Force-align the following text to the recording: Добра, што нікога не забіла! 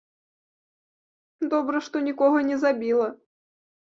Добра, 1.51 1.77
што 1.87 2.01
нікога 2.07 2.37
не 2.49 2.57
забіла! 2.65 3.07